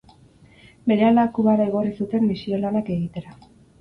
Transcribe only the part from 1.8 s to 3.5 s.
zuten misio lanak egitera.